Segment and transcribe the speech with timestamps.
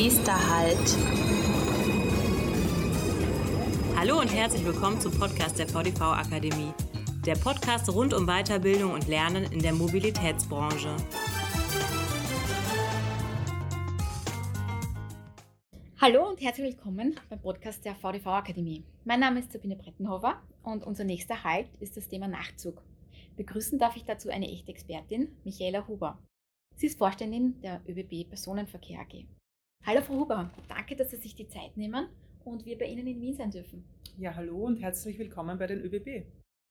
[0.00, 0.96] Nächster Halt.
[3.96, 6.72] Hallo und herzlich willkommen zum Podcast der VDV Akademie.
[7.26, 10.94] Der Podcast rund um Weiterbildung und Lernen in der Mobilitätsbranche.
[16.00, 18.84] Hallo und herzlich willkommen beim Podcast der VDV Akademie.
[19.04, 22.84] Mein Name ist Sabine Brettenhofer und unser nächster Halt ist das Thema Nachtzug.
[23.36, 26.20] Begrüßen darf ich dazu eine echte Expertin, Michaela Huber.
[26.76, 29.26] Sie ist Vorständin der ÖBB Personenverkehr AG.
[29.84, 32.08] Hallo Frau Huber, danke, dass Sie sich die Zeit nehmen
[32.44, 33.84] und wir bei Ihnen in Wien sein dürfen.
[34.18, 36.26] Ja, hallo und herzlich willkommen bei den ÖBB.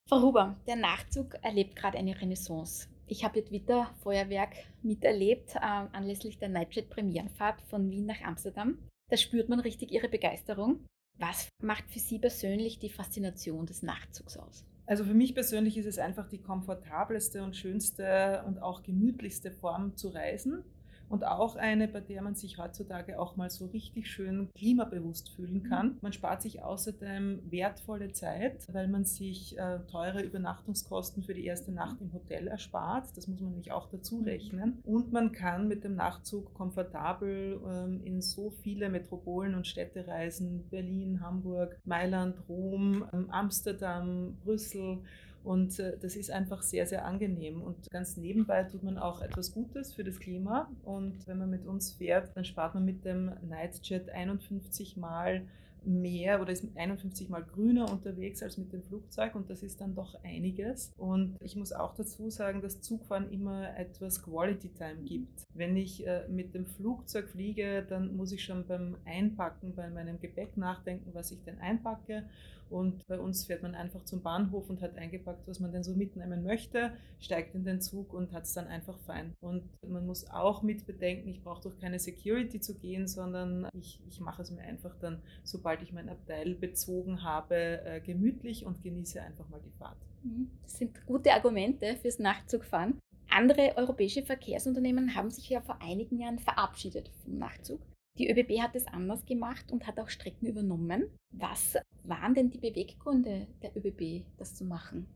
[0.07, 2.87] Frau Huber, der Nachtzug erlebt gerade eine Renaissance.
[3.07, 4.53] Ich habe Ihr Twitter-Feuerwerk
[4.83, 8.77] miterlebt äh, anlässlich der Nightjet-Premierenfahrt von Wien nach Amsterdam.
[9.09, 10.85] Da spürt man richtig Ihre Begeisterung.
[11.17, 14.63] Was macht für Sie persönlich die Faszination des Nachtzugs aus?
[14.85, 19.97] Also für mich persönlich ist es einfach die komfortabelste und schönste und auch gemütlichste Form
[19.97, 20.63] zu reisen
[21.09, 25.63] und auch eine, bei der man sich heutzutage auch mal so richtig schön klimabewusst fühlen
[25.63, 25.69] mhm.
[25.69, 25.97] kann.
[26.01, 31.71] Man spart sich außerdem wertvolle Zeit, weil man sich äh, teure Übernachtungskosten für die erste
[31.71, 33.15] Nacht im Hotel erspart.
[33.15, 34.25] Das muss man nämlich auch dazu mhm.
[34.25, 34.79] rechnen.
[34.83, 40.67] Und man kann mit dem Nachtzug komfortabel ähm, in so viele Metropolen und Städte reisen.
[40.69, 44.99] Berlin, Hamburg, Mailand, Rom, ähm, Amsterdam, Brüssel
[45.43, 47.61] und äh, das ist einfach sehr, sehr angenehm.
[47.61, 50.69] Und ganz nebenbei tut man auch etwas Gutes für das Klima.
[50.83, 55.43] Und wenn man mit uns fährt, dann spart man mit dem Nightjet 51 Mal
[55.85, 59.95] mehr oder ist 51 mal grüner unterwegs als mit dem Flugzeug und das ist dann
[59.95, 60.91] doch einiges.
[60.97, 65.45] Und ich muss auch dazu sagen, dass Zugfahren immer etwas Quality Time gibt.
[65.53, 70.19] Wenn ich äh, mit dem Flugzeug fliege, dann muss ich schon beim Einpacken bei meinem
[70.19, 72.23] Gepäck nachdenken, was ich denn einpacke.
[72.69, 75.93] Und bei uns fährt man einfach zum Bahnhof und hat eingepackt, was man denn so
[75.93, 79.35] mitnehmen möchte, steigt in den Zug und hat es dann einfach fein.
[79.39, 84.01] Und man muss auch mit bedenken, ich brauche durch keine Security zu gehen, sondern ich,
[84.07, 87.55] ich mache es mir einfach dann, sobald ich mein Abteil bezogen habe,
[87.85, 89.97] äh, gemütlich und genieße einfach mal die Fahrt.
[90.23, 90.49] Mhm.
[90.63, 92.99] Das sind gute Argumente fürs Nachtzugfahren.
[93.29, 97.81] Andere europäische Verkehrsunternehmen haben sich ja vor einigen Jahren verabschiedet vom Nachtzug.
[98.17, 101.11] Die ÖBB hat es anders gemacht und hat auch Strecken übernommen.
[101.31, 105.07] Was waren denn die Beweggründe der ÖBB, das zu machen?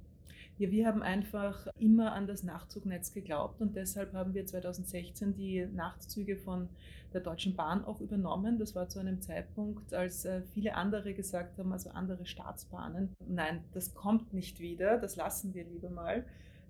[0.62, 5.66] Ja, wir haben einfach immer an das Nachtzugnetz geglaubt und deshalb haben wir 2016 die
[5.66, 6.70] Nachtzüge von
[7.14, 8.60] der Deutschen Bahn auch übernommen.
[8.60, 13.64] Das war zu einem Zeitpunkt, als äh, viele andere gesagt haben, also andere Staatsbahnen, nein,
[13.74, 16.28] das kommt nicht wieder, das lassen wir lieber mal.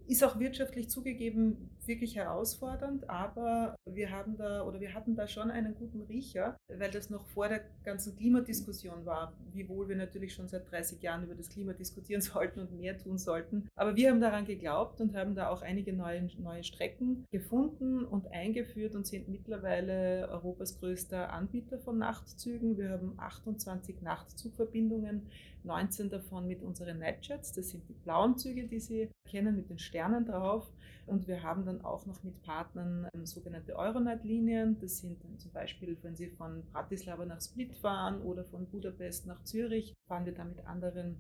[0.07, 5.52] Ist auch wirtschaftlich zugegeben wirklich herausfordernd, aber wir haben da oder wir hatten da schon
[5.52, 10.47] einen guten Riecher, weil das noch vor der ganzen Klimadiskussion war, wiewohl wir natürlich schon
[10.47, 13.68] seit 30 Jahren über das Klima diskutieren sollten und mehr tun sollten.
[13.75, 18.31] Aber wir haben daran geglaubt und haben da auch einige neue, neue Strecken gefunden und
[18.31, 22.78] eingeführt und sind mittlerweile Europas größter Anbieter von Nachtzügen.
[22.78, 25.28] Wir haben 28 Nachtzugverbindungen
[25.63, 27.53] 19 davon mit unseren Nightjets.
[27.53, 30.72] Das sind die blauen Züge, die Sie kennen, mit den Sternen drauf.
[31.06, 34.80] Und wir haben dann auch noch mit Partnern ähm, sogenannte Euronight-Linien.
[34.80, 39.28] Das sind dann zum Beispiel, wenn Sie von Bratislava nach Split fahren oder von Budapest
[39.28, 41.18] nach Zürich, fahren wir da mit anderen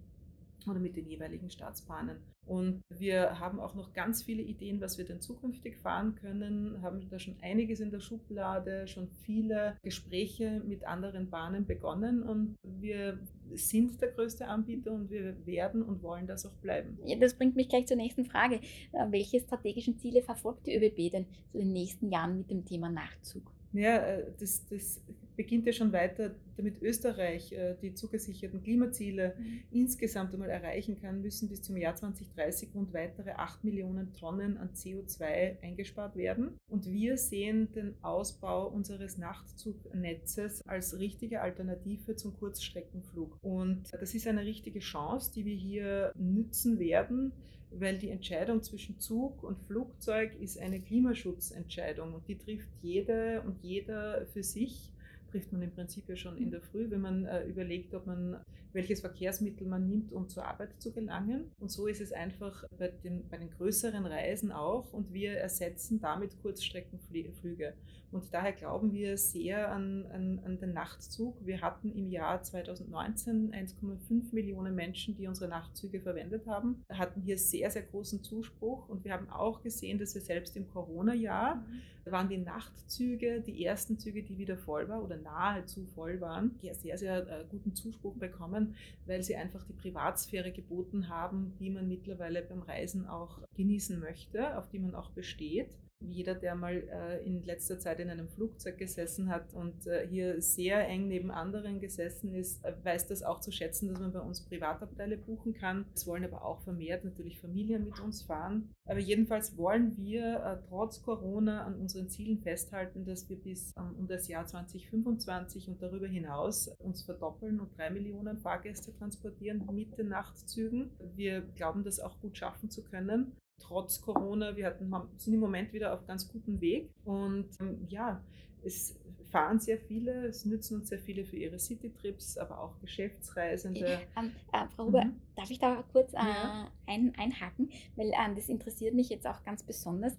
[0.69, 2.17] oder mit den jeweiligen Staatsbahnen.
[2.45, 7.07] Und wir haben auch noch ganz viele Ideen, was wir denn zukünftig fahren können, haben
[7.09, 13.19] da schon einiges in der Schublade, schon viele Gespräche mit anderen Bahnen begonnen und wir
[13.53, 16.97] sind der größte Anbieter und wir werden und wollen das auch bleiben.
[17.05, 18.55] Ja, das bringt mich gleich zur nächsten Frage.
[18.91, 22.89] Äh, welche strategischen Ziele verfolgt die ÖBB denn in den nächsten Jahren mit dem Thema
[22.89, 23.51] Nachtzug?
[23.73, 25.01] Ja, äh, das, das
[25.41, 29.63] beginnt ja schon weiter, damit Österreich äh, die zugesicherten Klimaziele mhm.
[29.71, 34.69] insgesamt einmal erreichen kann, müssen bis zum Jahr 2030 rund weitere 8 Millionen Tonnen an
[34.75, 36.59] CO2 eingespart werden.
[36.69, 43.35] Und wir sehen den Ausbau unseres Nachtzugnetzes als richtige Alternative zum Kurzstreckenflug.
[43.41, 47.31] Und das ist eine richtige Chance, die wir hier nützen werden
[47.73, 53.63] weil die Entscheidung zwischen Zug und Flugzeug ist eine Klimaschutzentscheidung und die trifft jede und
[53.63, 54.91] jeder für sich
[55.31, 58.37] trifft man im Prinzip ja schon in der Früh, wenn man äh, überlegt, ob man
[58.73, 61.51] welches Verkehrsmittel man nimmt, um zur Arbeit zu gelangen.
[61.59, 64.93] Und so ist es einfach bei den, bei den größeren Reisen auch.
[64.93, 67.73] Und wir ersetzen damit Kurzstreckenflüge.
[68.11, 71.45] Und daher glauben wir sehr an, an, an den Nachtzug.
[71.45, 76.83] Wir hatten im Jahr 2019 1,5 Millionen Menschen, die unsere Nachtzüge verwendet haben.
[76.89, 78.89] Da hatten hier sehr, sehr großen Zuspruch.
[78.89, 82.11] Und wir haben auch gesehen, dass wir selbst im Corona-Jahr mhm.
[82.11, 86.97] waren die Nachtzüge die ersten Züge, die wieder voll waren oder nahezu voll waren, sehr,
[86.97, 88.75] sehr äh, guten Zuspruch bekommen,
[89.05, 94.57] weil sie einfach die Privatsphäre geboten haben, die man mittlerweile beim Reisen auch genießen möchte,
[94.57, 95.77] auf die man auch besteht.
[96.01, 100.41] Jeder, der mal äh, in letzter Zeit in einem Flugzeug gesessen hat und äh, hier
[100.41, 104.19] sehr eng neben anderen gesessen ist, äh, weiß das auch zu schätzen, dass man bei
[104.19, 105.85] uns Privatabteile buchen kann.
[105.93, 108.73] Es wollen aber auch vermehrt natürlich Familien mit uns fahren.
[108.85, 114.07] Aber jedenfalls wollen wir trotz Corona an unseren Zielen festhalten, dass wir bis ähm, um
[114.07, 120.09] das Jahr 2025 und darüber hinaus uns verdoppeln und drei Millionen Fahrgäste transportieren mit den
[120.09, 120.91] Nachtzügen.
[121.15, 124.55] Wir glauben, das auch gut schaffen zu können trotz Corona.
[124.55, 126.89] Wir hatten, sind im Moment wieder auf ganz gutem Weg.
[127.05, 128.21] Und ähm, ja,
[128.63, 128.99] es
[129.29, 134.01] fahren sehr viele, es nützen uns sehr viele für ihre City-Trips, aber auch Geschäftsreisende.
[134.17, 135.21] Ähm, äh, Frau Huber, mhm.
[135.35, 136.71] darf ich da kurz äh, ja.
[136.87, 137.69] ein, einhaken?
[137.95, 140.17] Weil äh, das interessiert mich jetzt auch ganz besonders.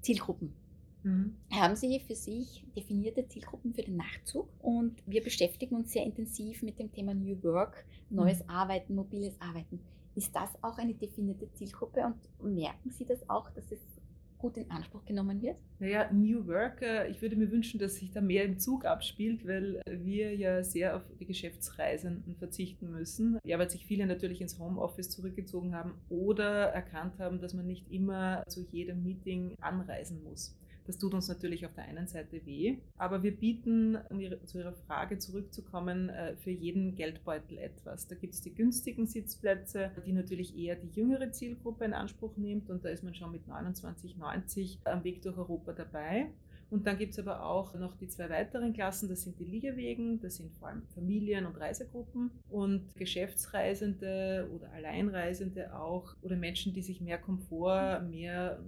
[0.00, 0.54] Zielgruppen.
[1.02, 1.36] Mhm.
[1.50, 4.48] Haben Sie für sich definierte Zielgruppen für den Nachzug?
[4.62, 8.50] Und wir beschäftigen uns sehr intensiv mit dem Thema New Work, neues mhm.
[8.50, 9.80] Arbeiten, mobiles Arbeiten.
[10.14, 13.80] Ist das auch eine definierte Zielgruppe und merken Sie das auch, dass es
[14.38, 15.56] gut in Anspruch genommen wird?
[15.78, 19.80] Naja, New Work, ich würde mir wünschen, dass sich da mehr im Zug abspielt, weil
[19.88, 23.38] wir ja sehr auf die Geschäftsreisenden verzichten müssen.
[23.42, 27.90] Ja, weil sich viele natürlich ins Homeoffice zurückgezogen haben oder erkannt haben, dass man nicht
[27.90, 30.54] immer zu jedem Meeting anreisen muss.
[30.86, 34.74] Das tut uns natürlich auf der einen Seite weh, aber wir bieten, um zu Ihrer
[34.74, 38.06] Frage zurückzukommen, äh, für jeden Geldbeutel etwas.
[38.06, 42.70] Da gibt es die günstigen Sitzplätze, die natürlich eher die jüngere Zielgruppe in Anspruch nimmt
[42.70, 46.30] und da ist man schon mit 29,90 am Weg durch Europa dabei.
[46.70, 50.20] Und dann gibt es aber auch noch die zwei weiteren Klassen, das sind die Liegewegen,
[50.20, 56.82] das sind vor allem Familien und Reisegruppen und Geschäftsreisende oder Alleinreisende auch oder Menschen, die
[56.82, 58.58] sich mehr Komfort, mehr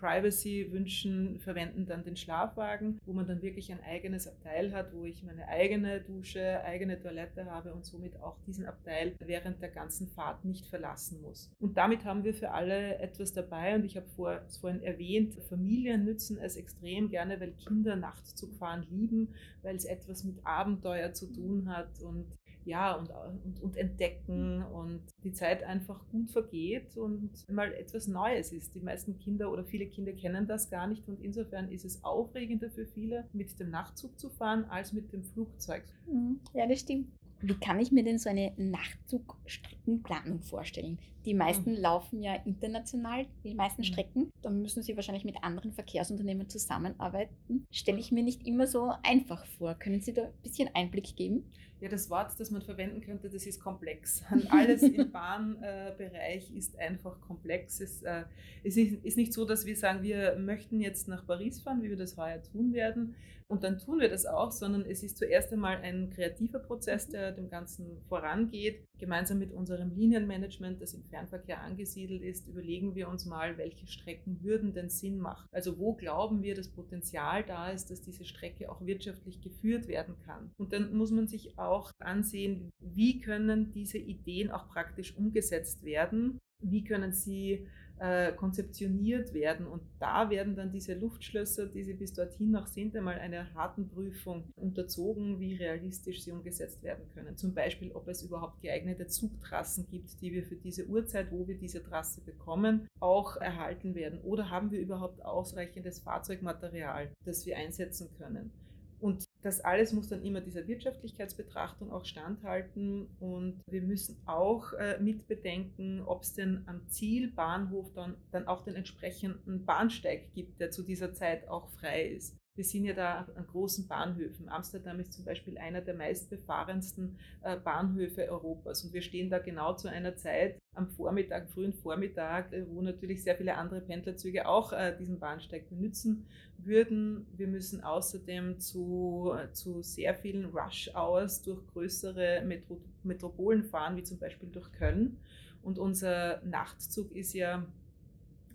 [0.00, 5.04] Privacy wünschen, verwenden dann den Schlafwagen, wo man dann wirklich ein eigenes Abteil hat, wo
[5.04, 10.08] ich meine eigene Dusche, eigene Toilette habe und somit auch diesen Abteil während der ganzen
[10.08, 11.52] Fahrt nicht verlassen muss.
[11.60, 16.04] Und damit haben wir für alle etwas dabei und ich habe vor, vorhin erwähnt, Familien
[16.04, 21.68] nützen es extrem gerne, weil Kinder Nachtzugfahren lieben, weil es etwas mit Abenteuer zu tun
[21.68, 22.26] hat und
[22.64, 23.10] ja, und,
[23.44, 28.74] und, und entdecken und die Zeit einfach gut vergeht und mal etwas Neues ist.
[28.74, 32.70] Die meisten Kinder oder viele Kinder kennen das gar nicht und insofern ist es aufregender
[32.70, 35.84] für viele, mit dem Nachtzug zu fahren, als mit dem Flugzeug.
[36.06, 36.40] Mhm.
[36.54, 37.08] Ja, das stimmt.
[37.42, 40.98] Wie kann ich mir denn so eine Nachtzugstreckenplanung vorstellen?
[41.24, 41.78] Die meisten mhm.
[41.78, 43.86] laufen ja international, die meisten mhm.
[43.86, 44.32] Strecken.
[44.42, 47.66] Da müssen sie wahrscheinlich mit anderen Verkehrsunternehmen zusammenarbeiten.
[47.70, 49.74] Stelle ich mir nicht immer so einfach vor.
[49.74, 51.44] Können Sie da ein bisschen Einblick geben?
[51.80, 54.22] Ja, das Wort, das man verwenden könnte, das ist komplex.
[54.50, 57.80] Alles im Bahnbereich ist einfach komplex.
[57.80, 58.24] Es äh,
[58.62, 62.18] ist nicht so, dass wir sagen, wir möchten jetzt nach Paris fahren, wie wir das
[62.18, 63.14] heuer tun werden.
[63.48, 67.29] Und dann tun wir das auch, sondern es ist zuerst einmal ein kreativer Prozess, der
[67.32, 68.84] dem Ganzen vorangeht.
[68.98, 74.42] Gemeinsam mit unserem Linienmanagement, das im Fernverkehr angesiedelt ist, überlegen wir uns mal, welche Strecken
[74.42, 75.46] würden denn Sinn machen.
[75.52, 80.16] Also wo glauben wir, das Potenzial da ist, dass diese Strecke auch wirtschaftlich geführt werden
[80.24, 80.50] kann.
[80.58, 86.38] Und dann muss man sich auch ansehen, wie können diese Ideen auch praktisch umgesetzt werden.
[86.62, 87.66] Wie können sie
[88.00, 89.66] äh, konzeptioniert werden.
[89.66, 93.88] Und da werden dann diese Luftschlösser, die sie bis dorthin noch sind, einmal einer harten
[93.88, 97.36] Prüfung unterzogen, wie realistisch sie umgesetzt werden können.
[97.36, 101.58] Zum Beispiel, ob es überhaupt geeignete Zugtrassen gibt, die wir für diese Uhrzeit, wo wir
[101.58, 104.18] diese Trasse bekommen, auch erhalten werden.
[104.22, 108.50] Oder haben wir überhaupt ausreichendes Fahrzeugmaterial, das wir einsetzen können.
[108.98, 114.98] Und das alles muss dann immer dieser Wirtschaftlichkeitsbetrachtung auch standhalten und wir müssen auch äh,
[115.00, 120.82] mitbedenken, ob es denn am Zielbahnhof dann, dann auch den entsprechenden Bahnsteig gibt, der zu
[120.82, 122.39] dieser Zeit auch frei ist.
[122.56, 124.48] Wir sind ja da an großen Bahnhöfen.
[124.48, 128.84] Amsterdam ist zum Beispiel einer der meistbefahrensten äh, Bahnhöfe Europas.
[128.84, 133.22] Und wir stehen da genau zu einer Zeit am Vormittag, frühen Vormittag, äh, wo natürlich
[133.22, 136.26] sehr viele andere Pendlerzüge auch äh, diesen Bahnsteig benutzen
[136.58, 137.26] würden.
[137.36, 144.18] Wir müssen außerdem zu, zu sehr vielen Rush-Hours durch größere Metro Metropolen fahren, wie zum
[144.18, 145.18] Beispiel durch Köln.
[145.62, 147.64] Und unser Nachtzug ist ja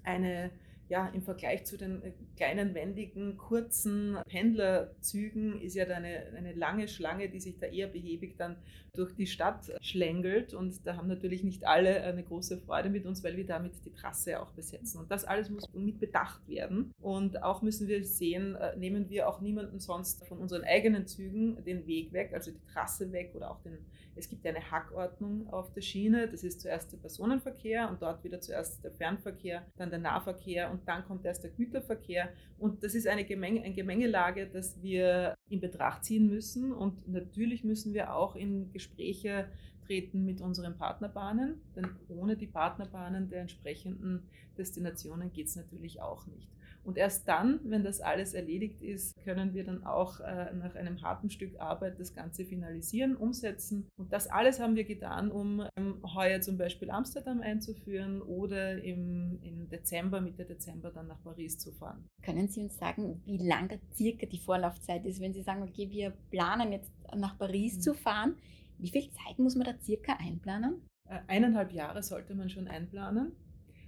[0.04, 0.52] eine
[0.88, 6.88] ja, im Vergleich zu den äh, kleinen, wendigen, kurzen Pendlerzügen ist ja eine, eine lange
[6.88, 8.58] Schlange, die sich da eher behäbig dann
[8.94, 10.54] durch die Stadt schlängelt.
[10.54, 13.92] Und da haben natürlich nicht alle eine große Freude mit uns, weil wir damit die
[13.92, 15.00] Trasse auch besetzen.
[15.00, 16.92] Und das alles muss mit bedacht werden.
[17.02, 21.64] Und auch müssen wir sehen, äh, nehmen wir auch niemanden sonst von unseren eigenen Zügen
[21.66, 23.78] den Weg weg, also die Trasse weg oder auch den,
[24.16, 26.28] es gibt eine Hackordnung auf der Schiene.
[26.30, 30.88] Das ist zuerst der Personenverkehr und dort wieder zuerst der Fernverkehr, dann der Nahverkehr und
[30.88, 32.30] dann kommt erst der Güterverkehr.
[32.60, 36.74] Und das ist eine, Gemenge, eine Gemengelage, das wir in Betracht ziehen müssen.
[36.74, 39.48] Und natürlich müssen wir auch in Gespräche
[39.86, 44.24] treten mit unseren Partnerbahnen, denn ohne die Partnerbahnen der entsprechenden
[44.58, 46.50] Destinationen geht es natürlich auch nicht.
[46.86, 51.02] Und erst dann, wenn das alles erledigt ist, können wir dann auch äh, nach einem
[51.02, 53.90] harten Stück Arbeit das Ganze finalisieren, umsetzen.
[53.98, 59.40] Und das alles haben wir getan, um ähm, heuer zum Beispiel Amsterdam einzuführen oder im,
[59.42, 62.06] im Dezember, Mitte Dezember dann nach Paris zu fahren.
[62.22, 66.14] Können Sie uns sagen, wie lange circa die Vorlaufzeit ist, wenn Sie sagen, okay, wir
[66.30, 67.82] planen jetzt nach Paris mhm.
[67.82, 68.38] zu fahren?
[68.78, 70.82] Wie viel Zeit muss man da circa einplanen?
[71.10, 73.32] Äh, eineinhalb Jahre sollte man schon einplanen.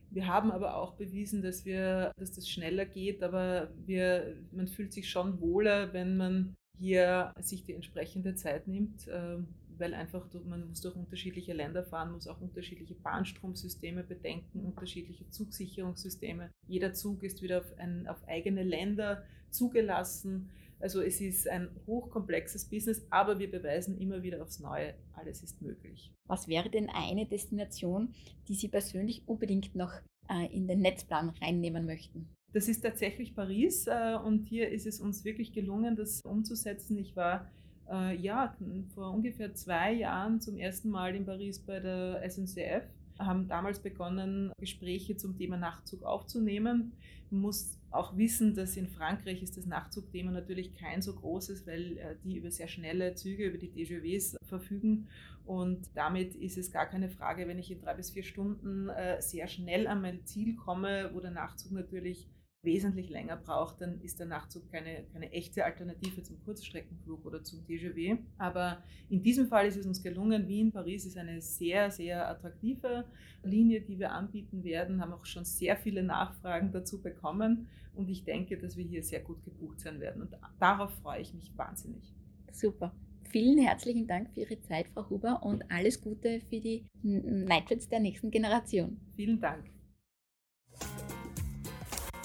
[0.10, 4.94] Wir haben aber auch bewiesen, dass, wir, dass das schneller geht, aber wir, man fühlt
[4.94, 9.48] sich schon wohler, wenn man hier sich die entsprechende Zeit nimmt, ähm,
[9.78, 16.50] weil einfach man muss durch unterschiedliche Länder fahren, muss auch unterschiedliche Bahnstromsysteme bedenken, unterschiedliche Zugsicherungssysteme.
[16.68, 20.50] Jeder Zug ist wieder auf, ein, auf eigene Länder zugelassen.
[20.80, 25.62] Also es ist ein hochkomplexes Business, aber wir beweisen immer wieder aufs Neue, alles ist
[25.62, 26.12] möglich.
[26.28, 28.14] Was wäre denn eine Destination,
[28.48, 29.92] die Sie persönlich unbedingt noch
[30.30, 32.30] äh, in den Netzplan reinnehmen möchten?
[32.54, 36.98] Das ist tatsächlich Paris äh, und hier ist es uns wirklich gelungen, das umzusetzen.
[36.98, 37.50] Ich war
[37.90, 38.56] äh, ja
[38.94, 42.84] vor ungefähr zwei Jahren zum ersten Mal in Paris bei der SNCF
[43.20, 46.94] haben damals begonnen, Gespräche zum Thema Nachtzug aufzunehmen.
[47.30, 51.98] Man muss auch wissen, dass in Frankreich ist das Nachtzugthema natürlich kein so großes, weil
[51.98, 55.08] äh, die über sehr schnelle Züge, über die TGVs verfügen.
[55.46, 59.22] Und damit ist es gar keine Frage, wenn ich in drei bis vier Stunden äh,
[59.22, 62.28] sehr schnell an mein Ziel komme, wo der Nachtzug natürlich
[62.64, 67.66] wesentlich länger braucht, dann ist der Nachtzug keine, keine echte Alternative zum Kurzstreckenflug oder zum
[67.66, 68.20] TGV.
[68.38, 70.48] Aber in diesem Fall ist es uns gelungen.
[70.48, 73.06] Wien-Paris ist eine sehr, sehr attraktive
[73.44, 78.24] Linie, die wir anbieten werden, haben auch schon sehr viele Nachfragen dazu bekommen und ich
[78.24, 82.14] denke, dass wir hier sehr gut gebucht sein werden und darauf freue ich mich wahnsinnig.
[82.52, 82.94] Super.
[83.30, 88.00] Vielen herzlichen Dank für Ihre Zeit, Frau Huber, und alles Gute für die Nightrids der
[88.00, 89.00] nächsten Generation.
[89.16, 89.77] Vielen Dank.